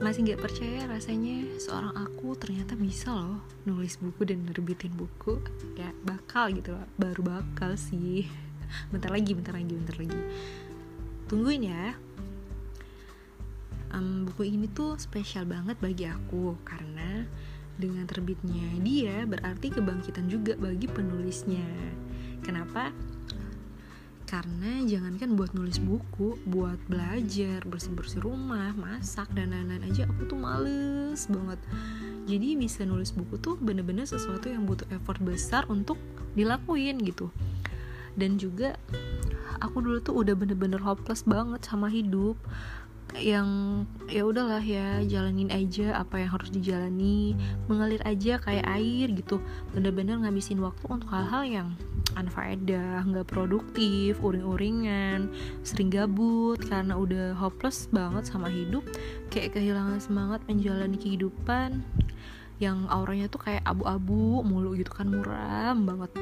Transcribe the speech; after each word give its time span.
masih 0.00 0.24
nggak 0.24 0.40
percaya 0.40 0.88
rasanya 0.88 1.44
seorang 1.60 1.92
aku 1.92 2.32
ternyata 2.32 2.72
bisa 2.72 3.12
loh 3.12 3.44
nulis 3.68 4.00
buku 4.00 4.24
dan 4.24 4.48
nerbitin 4.48 4.96
buku. 4.96 5.36
Ya 5.76 5.92
bakal 6.08 6.56
gitu 6.56 6.72
loh. 6.72 6.88
Baru 6.96 7.20
bakal 7.20 7.76
sih. 7.76 8.24
Bentar 8.88 9.12
lagi 9.12 9.36
bentar 9.36 9.52
lagi 9.52 9.76
bentar 9.76 9.96
lagi. 10.00 10.20
Tungguin 11.28 11.68
ya. 11.68 11.92
Um, 13.92 14.24
buku 14.24 14.48
ini 14.48 14.72
tuh 14.72 14.96
spesial 14.96 15.44
banget 15.44 15.76
bagi 15.76 16.08
aku 16.08 16.56
karena 16.64 17.28
dengan 17.76 18.08
terbitnya 18.08 18.80
dia 18.80 19.28
berarti 19.28 19.68
kebangkitan 19.68 20.32
juga 20.32 20.56
bagi 20.56 20.88
penulisnya. 20.88 21.66
Kenapa 22.40 22.88
karena 24.30 24.86
jangankan 24.86 25.34
buat 25.34 25.50
nulis 25.58 25.82
buku 25.82 26.38
buat 26.46 26.78
belajar 26.86 27.66
bersih 27.66 27.90
bersih 27.98 28.22
rumah 28.22 28.70
masak 28.78 29.26
dan 29.34 29.50
lain-lain 29.50 29.90
aja 29.90 30.06
aku 30.06 30.30
tuh 30.30 30.38
males 30.38 31.26
banget. 31.26 31.58
Jadi 32.30 32.54
bisa 32.54 32.86
nulis 32.86 33.10
buku 33.10 33.42
tuh 33.42 33.58
bener-bener 33.58 34.06
sesuatu 34.06 34.46
yang 34.46 34.70
butuh 34.70 34.86
effort 34.94 35.18
besar 35.18 35.66
untuk 35.66 35.98
dilakuin 36.38 37.02
gitu. 37.02 37.34
Dan 38.14 38.38
juga 38.38 38.78
aku 39.58 39.82
dulu 39.82 39.98
tuh 39.98 40.14
udah 40.22 40.38
bener-bener 40.38 40.78
hopeless 40.78 41.26
banget 41.26 41.66
sama 41.66 41.90
hidup. 41.90 42.38
Yang 43.18 43.50
ya 44.06 44.22
udahlah 44.22 44.62
ya 44.62 45.02
jalanin 45.10 45.50
aja 45.50 45.98
apa 45.98 46.22
yang 46.22 46.30
harus 46.30 46.54
dijalani 46.54 47.34
mengalir 47.66 47.98
aja 48.06 48.38
kayak 48.38 48.62
air 48.78 49.10
gitu. 49.10 49.42
Bener-bener 49.74 50.22
ngabisin 50.22 50.62
waktu 50.62 50.86
untuk 50.86 51.10
hal-hal 51.10 51.42
yang 51.42 51.68
anfaedah 52.20 53.02
nggak 53.08 53.26
produktif 53.26 54.20
uring-uringan 54.20 55.32
sering 55.64 55.88
gabut 55.88 56.60
karena 56.68 56.94
udah 56.94 57.32
hopeless 57.34 57.88
banget 57.88 58.28
sama 58.28 58.52
hidup 58.52 58.84
kayak 59.32 59.56
kehilangan 59.56 59.98
semangat 59.98 60.44
menjalani 60.44 61.00
kehidupan 61.00 61.80
yang 62.60 62.84
auranya 62.92 63.26
tuh 63.32 63.40
kayak 63.40 63.64
abu-abu 63.64 64.44
mulu 64.44 64.76
gitu 64.76 64.92
kan 64.92 65.08
muram 65.08 65.88
banget 65.88 66.12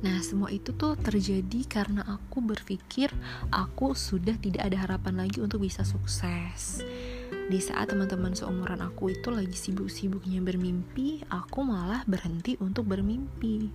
Nah, 0.00 0.16
semua 0.24 0.48
itu 0.48 0.72
tuh 0.72 0.96
terjadi 0.96 1.60
karena 1.68 2.00
aku 2.08 2.40
berpikir 2.40 3.12
aku 3.52 3.92
sudah 3.92 4.32
tidak 4.40 4.72
ada 4.72 4.88
harapan 4.88 5.28
lagi 5.28 5.44
untuk 5.44 5.60
bisa 5.60 5.84
sukses. 5.84 6.80
Di 7.28 7.60
saat 7.60 7.92
teman-teman 7.92 8.32
seumuran 8.32 8.80
aku 8.80 9.12
itu 9.12 9.28
lagi 9.28 9.52
sibuk-sibuknya 9.52 10.40
bermimpi, 10.40 11.20
aku 11.28 11.60
malah 11.68 12.00
berhenti 12.08 12.56
untuk 12.64 12.88
bermimpi. 12.88 13.68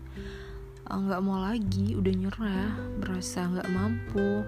Eh, 0.85 0.97
nggak 0.97 1.21
mau 1.25 1.41
lagi, 1.41 1.97
udah 1.97 2.13
nyerah, 2.13 2.69
berasa 3.01 3.49
nggak 3.49 3.69
mampu, 3.73 4.45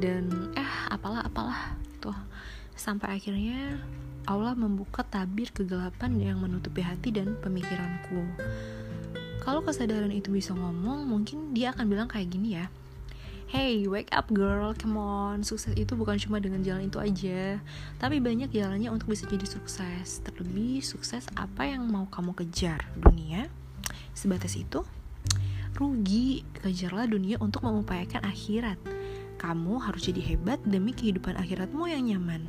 dan 0.00 0.28
eh 0.56 0.72
apalah 0.92 1.24
apalah 1.24 1.76
tuh. 1.98 2.16
Sampai 2.76 3.16
akhirnya 3.16 3.80
Allah 4.24 4.56
membuka 4.56 5.04
tabir 5.04 5.52
kegelapan 5.52 6.16
yang 6.20 6.40
menutupi 6.40 6.80
hati 6.80 7.12
dan 7.12 7.36
pemikiranku 7.40 8.24
kalau 9.44 9.60
kesadaran 9.60 10.08
itu 10.08 10.32
bisa 10.32 10.56
ngomong, 10.56 11.04
mungkin 11.04 11.52
dia 11.52 11.76
akan 11.76 11.84
bilang 11.84 12.08
kayak 12.08 12.32
gini 12.32 12.56
ya. 12.56 12.72
Hey, 13.52 13.84
wake 13.84 14.08
up 14.08 14.32
girl, 14.32 14.72
come 14.72 14.96
on. 14.96 15.44
Sukses 15.44 15.76
itu 15.76 15.92
bukan 15.92 16.16
cuma 16.16 16.40
dengan 16.40 16.64
jalan 16.64 16.88
itu 16.88 16.96
aja, 16.96 17.60
tapi 18.00 18.24
banyak 18.24 18.48
jalannya 18.48 18.88
untuk 18.88 19.12
bisa 19.12 19.28
jadi 19.28 19.44
sukses. 19.44 20.24
Terlebih 20.24 20.80
sukses 20.80 21.28
apa 21.36 21.68
yang 21.68 21.84
mau 21.92 22.08
kamu 22.08 22.32
kejar 22.32 22.88
dunia. 22.96 23.52
Sebatas 24.16 24.56
itu, 24.56 24.80
rugi. 25.76 26.46
Kejarlah 26.56 27.10
dunia 27.10 27.36
untuk 27.42 27.66
mengupayakan 27.66 28.24
akhirat. 28.24 28.78
Kamu 29.36 29.82
harus 29.82 30.08
jadi 30.08 30.22
hebat 30.34 30.62
demi 30.64 30.94
kehidupan 30.94 31.36
akhiratmu 31.36 31.90
yang 31.90 32.06
nyaman 32.08 32.46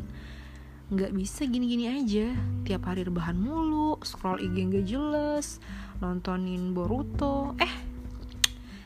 nggak 0.86 1.18
bisa 1.18 1.50
gini-gini 1.50 1.90
aja 1.90 2.30
tiap 2.62 2.86
hari 2.86 3.02
rebahan 3.02 3.34
mulu 3.34 3.98
scroll 4.06 4.38
IG 4.38 4.70
nggak 4.70 4.86
jelas 4.86 5.58
nontonin 5.98 6.78
Boruto 6.78 7.58
eh 7.58 7.74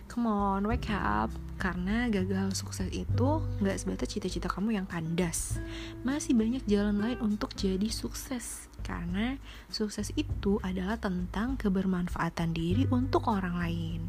come 0.09 0.25
on 0.25 0.65
wake 0.65 0.89
up. 0.89 1.29
Karena 1.61 2.09
gagal 2.09 2.57
sukses 2.57 2.89
itu 2.89 3.45
nggak 3.61 3.77
sebatas 3.77 4.09
cita-cita 4.09 4.49
kamu 4.49 4.81
yang 4.81 4.87
kandas. 4.89 5.61
Masih 6.01 6.33
banyak 6.33 6.65
jalan 6.65 6.97
lain 6.97 7.21
untuk 7.21 7.53
jadi 7.53 7.87
sukses. 7.93 8.65
Karena 8.81 9.37
sukses 9.69 10.09
itu 10.17 10.57
adalah 10.65 10.97
tentang 10.97 11.55
kebermanfaatan 11.61 12.57
diri 12.57 12.89
untuk 12.89 13.29
orang 13.29 13.55
lain. 13.61 14.01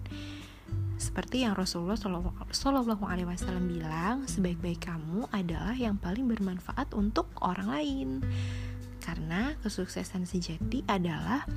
Seperti 1.00 1.48
yang 1.48 1.56
Rasulullah 1.56 1.96
Shallallahu 1.96 3.04
Alaihi 3.08 3.24
Wasallam 3.24 3.72
bilang, 3.72 4.28
sebaik-baik 4.28 4.84
kamu 4.84 5.32
adalah 5.32 5.72
yang 5.72 5.96
paling 5.96 6.28
bermanfaat 6.28 6.92
untuk 6.92 7.28
orang 7.40 7.68
lain. 7.72 8.08
Karena 9.00 9.56
kesuksesan 9.64 10.28
sejati 10.28 10.84
adalah 10.84 11.48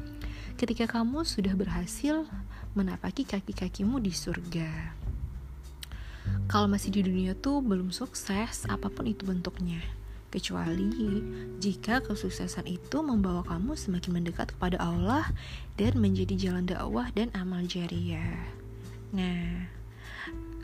ketika 0.55 0.87
kamu 0.87 1.27
sudah 1.27 1.53
berhasil 1.59 2.23
menapaki 2.73 3.25
kaki-kakimu 3.25 4.01
di 4.01 4.09
surga. 4.09 4.97
Kalau 6.49 6.67
masih 6.69 6.89
di 6.93 7.01
dunia 7.05 7.33
tuh 7.37 7.59
belum 7.59 7.91
sukses, 7.93 8.65
apa 8.69 8.87
pun 8.89 9.09
itu 9.09 9.25
bentuknya. 9.25 9.81
Kecuali 10.33 11.21
jika 11.61 12.01
kesuksesan 12.01 12.65
itu 12.65 13.05
membawa 13.05 13.45
kamu 13.45 13.77
semakin 13.77 14.11
mendekat 14.17 14.57
kepada 14.57 14.81
Allah 14.81 15.29
dan 15.77 15.93
menjadi 16.01 16.33
jalan 16.49 16.65
dakwah 16.65 17.13
dan 17.13 17.29
amal 17.37 17.61
jariah. 17.69 18.41
Nah, 19.13 19.69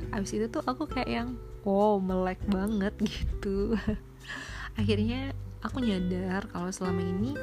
abis 0.10 0.42
itu 0.42 0.50
tuh 0.50 0.66
aku 0.66 0.90
kayak 0.90 1.10
yang 1.10 1.30
wow 1.62 2.02
melek 2.02 2.42
banget 2.50 2.98
gitu. 3.14 3.78
Akhirnya 4.74 5.38
aku 5.62 5.84
nyadar 5.86 6.50
kalau 6.50 6.72
selama 6.74 7.04
ini 7.04 7.38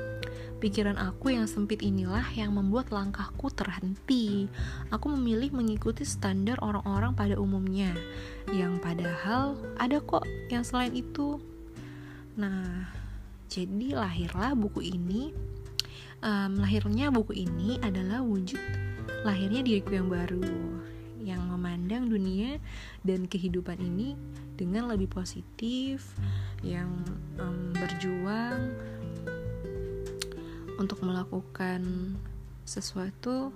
pikiran 0.56 0.96
aku 0.96 1.36
yang 1.36 1.44
sempit 1.44 1.84
inilah 1.84 2.24
yang 2.32 2.56
membuat 2.56 2.88
langkahku 2.88 3.52
terhenti. 3.52 4.48
Aku 4.88 5.12
memilih 5.12 5.52
mengikuti 5.52 6.02
standar 6.08 6.56
orang-orang 6.64 7.12
pada 7.12 7.36
umumnya, 7.36 7.92
yang 8.52 8.80
padahal 8.80 9.56
ada 9.76 10.00
kok 10.00 10.24
yang 10.48 10.64
selain 10.64 10.96
itu. 10.96 11.38
Nah, 12.36 12.88
jadi 13.52 13.96
lahirlah 13.96 14.56
buku 14.56 14.84
ini. 14.84 15.32
Um, 16.24 16.56
lahirnya 16.56 17.12
buku 17.12 17.44
ini 17.44 17.76
adalah 17.84 18.24
wujud 18.24 18.58
lahirnya 19.22 19.60
diriku 19.60 20.00
yang 20.00 20.08
baru 20.08 20.42
yang 21.26 21.42
memandang 21.50 22.06
dunia 22.06 22.62
dan 23.02 23.26
kehidupan 23.26 23.82
ini 23.82 24.14
dengan 24.54 24.86
lebih 24.86 25.10
positif, 25.10 26.14
yang 26.62 26.88
um, 27.42 27.74
berjuang 27.74 28.70
untuk 30.76 31.03
melakukan 31.04 32.14
sesuatu 32.66 33.53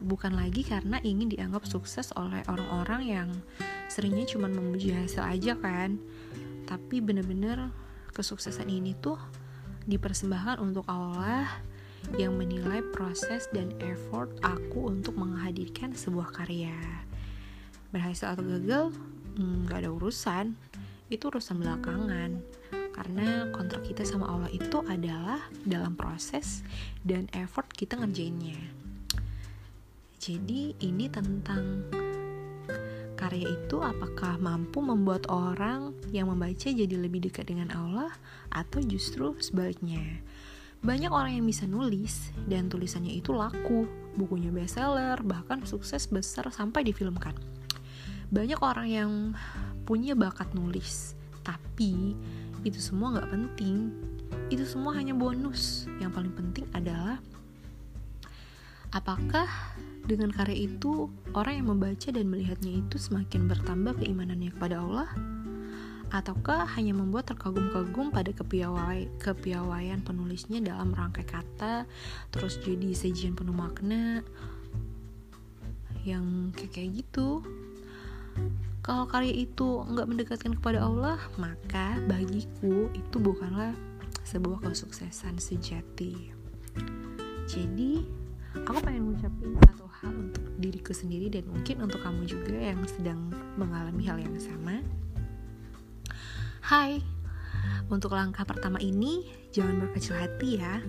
bukan 0.00 0.32
lagi 0.32 0.64
karena 0.64 0.96
ingin 1.04 1.28
dianggap 1.28 1.68
sukses 1.68 2.08
oleh 2.16 2.40
orang-orang 2.48 3.02
yang 3.04 3.28
seringnya 3.92 4.24
cuma 4.24 4.48
memuji 4.48 4.96
hasil 4.96 5.20
aja 5.20 5.52
kan 5.60 6.00
tapi 6.64 7.04
bener-bener 7.04 7.68
kesuksesan 8.16 8.72
ini 8.72 8.96
tuh 8.96 9.20
dipersembahkan 9.84 10.56
untuk 10.64 10.88
Allah 10.88 11.44
yang 12.16 12.36
menilai 12.36 12.84
proses 12.92 13.48
dan 13.52 13.72
effort 13.80 14.28
aku 14.44 14.92
untuk 14.92 15.16
menghadirkan 15.16 15.96
sebuah 15.96 16.36
karya. 16.36 16.76
Berhasil 17.88 18.28
atau 18.36 18.44
gagal, 18.44 18.92
hmm, 19.40 19.70
gak 19.70 19.84
ada 19.84 19.90
urusan. 19.92 20.52
Itu 21.08 21.32
urusan 21.32 21.64
belakangan. 21.64 22.30
Karena 22.94 23.50
kontrak 23.50 23.82
kita 23.82 24.06
sama 24.06 24.30
Allah 24.30 24.50
itu 24.54 24.78
adalah 24.86 25.42
dalam 25.66 25.98
proses 25.98 26.62
dan 27.02 27.26
effort 27.34 27.66
kita 27.74 27.98
ngerjainnya. 27.98 28.56
Jadi 30.22 30.78
ini 30.80 31.10
tentang 31.10 31.90
karya 33.18 33.50
itu 33.50 33.82
apakah 33.82 34.38
mampu 34.38 34.78
membuat 34.78 35.26
orang 35.26 35.92
yang 36.14 36.30
membaca 36.30 36.70
jadi 36.70 36.94
lebih 36.94 37.26
dekat 37.28 37.50
dengan 37.50 37.74
Allah 37.74 38.14
atau 38.54 38.78
justru 38.80 39.34
sebaliknya. 39.42 40.22
Banyak 40.84 41.08
orang 41.08 41.40
yang 41.40 41.46
bisa 41.48 41.64
nulis 41.64 42.30
dan 42.44 42.68
tulisannya 42.68 43.16
itu 43.16 43.32
laku, 43.32 43.88
bukunya 44.20 44.52
bestseller, 44.52 45.16
bahkan 45.24 45.64
sukses 45.64 46.04
besar 46.12 46.52
sampai 46.52 46.84
difilmkan. 46.84 47.32
Banyak 48.28 48.60
orang 48.60 48.88
yang 48.92 49.10
punya 49.88 50.12
bakat 50.12 50.52
nulis, 50.52 51.16
tapi 51.40 52.12
itu 52.64 52.80
semua 52.80 53.14
nggak 53.14 53.30
penting. 53.30 53.92
Itu 54.48 54.64
semua 54.64 54.96
hanya 54.96 55.12
bonus. 55.12 55.86
Yang 56.00 56.10
paling 56.16 56.34
penting 56.34 56.66
adalah 56.72 57.20
apakah 58.90 59.46
dengan 60.04 60.32
karya 60.32 60.68
itu 60.68 61.08
orang 61.36 61.60
yang 61.60 61.68
membaca 61.76 62.08
dan 62.12 62.26
melihatnya 62.28 62.80
itu 62.84 62.96
semakin 62.96 63.48
bertambah 63.48 64.00
keimanannya 64.00 64.52
kepada 64.52 64.80
Allah 64.80 65.08
ataukah 66.14 66.62
hanya 66.78 66.94
membuat 66.94 67.26
terkagum-kagum 67.26 68.14
pada 68.14 68.30
kepiawai, 68.30 69.18
kepiawaian 69.18 69.98
penulisnya 70.06 70.62
dalam 70.62 70.94
rangkai 70.94 71.26
kata 71.26 71.90
terus 72.30 72.62
jadi 72.62 72.94
sajian 72.94 73.34
penuh 73.34 73.56
makna 73.56 74.22
yang 76.06 76.54
kayak 76.54 76.70
kayak 76.70 77.02
gitu 77.02 77.42
kalau 78.84 79.08
karya 79.08 79.48
itu 79.48 79.80
nggak 79.88 80.04
mendekatkan 80.04 80.52
kepada 80.60 80.84
Allah 80.84 81.16
maka 81.40 81.96
bagiku 82.04 82.92
itu 82.92 83.16
bukanlah 83.16 83.72
sebuah 84.28 84.60
kesuksesan 84.60 85.40
sejati. 85.40 86.28
Jadi 87.48 88.04
aku 88.52 88.80
pengen 88.84 89.08
ngucapin 89.08 89.56
satu 89.56 89.88
hal 89.88 90.12
untuk 90.12 90.44
diriku 90.60 90.92
sendiri 90.92 91.32
dan 91.32 91.48
mungkin 91.48 91.80
untuk 91.80 92.04
kamu 92.04 92.28
juga 92.28 92.52
yang 92.52 92.84
sedang 92.84 93.32
mengalami 93.56 94.04
hal 94.04 94.20
yang 94.20 94.36
sama. 94.36 94.84
Hai, 96.64 97.00
untuk 97.88 98.12
langkah 98.12 98.44
pertama 98.44 98.76
ini 98.84 99.28
jangan 99.48 99.80
berkecil 99.80 100.16
hati 100.20 100.60
ya. 100.60 100.84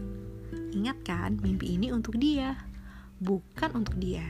Ingat 0.76 1.00
kan, 1.08 1.40
mimpi 1.40 1.80
ini 1.80 1.96
untuk 1.96 2.20
dia 2.20 2.60
bukan 3.24 3.84
untuk 3.84 3.96
dia. 3.96 4.24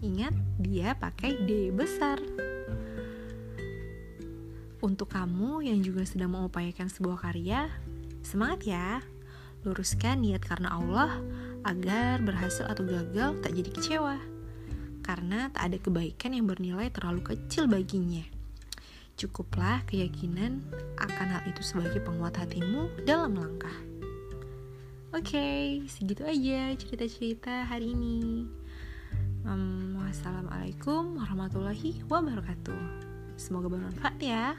Ingat, 0.00 0.32
dia 0.56 0.96
pakai 0.96 1.44
D 1.44 1.68
besar. 1.68 2.16
Untuk 4.80 5.12
kamu 5.12 5.60
yang 5.60 5.84
juga 5.84 6.08
sedang 6.08 6.32
mengupayakan 6.32 6.88
sebuah 6.88 7.20
karya, 7.20 7.68
semangat 8.24 8.64
ya. 8.64 9.04
Luruskan 9.60 10.24
niat 10.24 10.40
karena 10.40 10.72
Allah 10.72 11.20
agar 11.68 12.24
berhasil 12.24 12.64
atau 12.64 12.80
gagal 12.88 13.44
tak 13.44 13.52
jadi 13.52 13.70
kecewa. 13.76 14.16
Karena 15.04 15.52
tak 15.52 15.68
ada 15.68 15.76
kebaikan 15.76 16.32
yang 16.32 16.48
bernilai 16.48 16.88
terlalu 16.88 17.20
kecil 17.20 17.68
baginya. 17.68 18.24
Cukuplah 19.20 19.84
keyakinan 19.84 20.64
akan 20.96 21.28
hal 21.28 21.42
itu 21.44 21.60
sebagai 21.60 22.00
penguat 22.00 22.40
hatimu 22.40 23.04
dalam 23.04 23.36
langkah. 23.36 23.76
Oke, 25.12 25.36
okay, 25.36 25.64
segitu 25.92 26.24
aja 26.24 26.72
cerita-cerita 26.80 27.68
hari 27.68 27.92
ini. 27.92 28.59
Um, 30.20 30.26
wassalamualaikum 30.28 31.16
warahmatullahi 31.16 32.04
wabarakatuh. 32.04 32.80
Semoga 33.40 33.72
bermanfaat 33.72 34.20
ya. 34.20 34.52